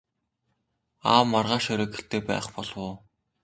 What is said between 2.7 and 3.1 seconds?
уу?